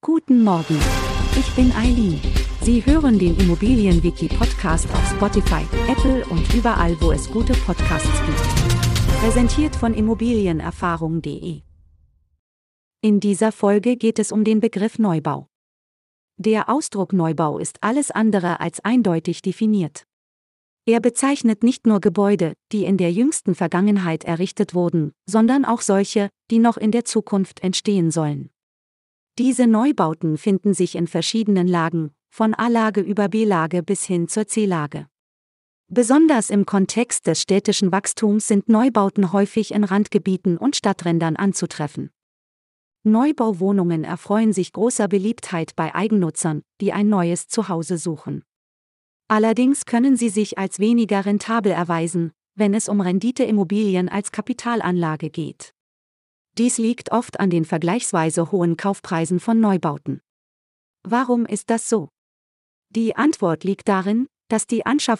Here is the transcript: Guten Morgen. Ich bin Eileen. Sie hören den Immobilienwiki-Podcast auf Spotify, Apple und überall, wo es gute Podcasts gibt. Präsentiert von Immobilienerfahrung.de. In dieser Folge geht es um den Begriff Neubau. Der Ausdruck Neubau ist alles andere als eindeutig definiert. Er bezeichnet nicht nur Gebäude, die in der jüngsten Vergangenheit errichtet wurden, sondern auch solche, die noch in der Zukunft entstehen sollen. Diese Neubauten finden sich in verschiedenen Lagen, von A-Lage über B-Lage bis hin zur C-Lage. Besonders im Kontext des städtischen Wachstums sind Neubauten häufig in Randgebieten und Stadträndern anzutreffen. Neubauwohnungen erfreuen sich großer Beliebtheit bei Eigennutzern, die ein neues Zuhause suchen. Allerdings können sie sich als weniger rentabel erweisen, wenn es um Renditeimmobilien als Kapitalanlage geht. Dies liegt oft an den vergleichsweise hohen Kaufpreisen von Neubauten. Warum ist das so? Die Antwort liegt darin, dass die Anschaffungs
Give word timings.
Guten 0.00 0.44
Morgen. 0.44 0.78
Ich 1.36 1.52
bin 1.56 1.72
Eileen. 1.72 2.20
Sie 2.62 2.86
hören 2.86 3.18
den 3.18 3.36
Immobilienwiki-Podcast 3.36 4.88
auf 4.92 5.10
Spotify, 5.10 5.64
Apple 5.90 6.24
und 6.26 6.54
überall, 6.54 6.96
wo 7.00 7.10
es 7.10 7.28
gute 7.28 7.52
Podcasts 7.52 8.08
gibt. 8.24 9.18
Präsentiert 9.20 9.74
von 9.74 9.94
Immobilienerfahrung.de. 9.94 11.62
In 13.02 13.18
dieser 13.18 13.50
Folge 13.50 13.96
geht 13.96 14.20
es 14.20 14.30
um 14.30 14.44
den 14.44 14.60
Begriff 14.60 15.00
Neubau. 15.00 15.48
Der 16.36 16.68
Ausdruck 16.68 17.12
Neubau 17.12 17.58
ist 17.58 17.82
alles 17.82 18.12
andere 18.12 18.60
als 18.60 18.78
eindeutig 18.78 19.42
definiert. 19.42 20.04
Er 20.86 21.00
bezeichnet 21.00 21.64
nicht 21.64 21.88
nur 21.88 22.00
Gebäude, 22.00 22.52
die 22.70 22.84
in 22.84 22.98
der 22.98 23.10
jüngsten 23.10 23.56
Vergangenheit 23.56 24.22
errichtet 24.22 24.74
wurden, 24.74 25.10
sondern 25.26 25.64
auch 25.64 25.80
solche, 25.80 26.30
die 26.52 26.60
noch 26.60 26.76
in 26.76 26.92
der 26.92 27.04
Zukunft 27.04 27.64
entstehen 27.64 28.12
sollen. 28.12 28.50
Diese 29.38 29.68
Neubauten 29.68 30.36
finden 30.36 30.74
sich 30.74 30.96
in 30.96 31.06
verschiedenen 31.06 31.68
Lagen, 31.68 32.10
von 32.28 32.54
A-Lage 32.54 33.00
über 33.00 33.28
B-Lage 33.28 33.84
bis 33.84 34.02
hin 34.04 34.26
zur 34.26 34.48
C-Lage. 34.48 35.06
Besonders 35.86 36.50
im 36.50 36.66
Kontext 36.66 37.28
des 37.28 37.40
städtischen 37.40 37.92
Wachstums 37.92 38.48
sind 38.48 38.68
Neubauten 38.68 39.32
häufig 39.32 39.72
in 39.72 39.84
Randgebieten 39.84 40.58
und 40.58 40.74
Stadträndern 40.74 41.36
anzutreffen. 41.36 42.10
Neubauwohnungen 43.04 44.02
erfreuen 44.02 44.52
sich 44.52 44.72
großer 44.72 45.06
Beliebtheit 45.06 45.76
bei 45.76 45.94
Eigennutzern, 45.94 46.62
die 46.80 46.92
ein 46.92 47.08
neues 47.08 47.46
Zuhause 47.46 47.96
suchen. 47.96 48.42
Allerdings 49.28 49.86
können 49.86 50.16
sie 50.16 50.30
sich 50.30 50.58
als 50.58 50.80
weniger 50.80 51.24
rentabel 51.24 51.70
erweisen, 51.70 52.32
wenn 52.56 52.74
es 52.74 52.88
um 52.88 53.00
Renditeimmobilien 53.00 54.08
als 54.08 54.32
Kapitalanlage 54.32 55.30
geht. 55.30 55.74
Dies 56.58 56.76
liegt 56.76 57.12
oft 57.12 57.38
an 57.38 57.50
den 57.50 57.64
vergleichsweise 57.64 58.50
hohen 58.50 58.76
Kaufpreisen 58.76 59.38
von 59.38 59.60
Neubauten. 59.60 60.20
Warum 61.04 61.46
ist 61.46 61.70
das 61.70 61.88
so? 61.88 62.08
Die 62.90 63.14
Antwort 63.14 63.62
liegt 63.62 63.86
darin, 63.86 64.26
dass 64.48 64.66
die 64.66 64.84
Anschaffungs 64.84 65.18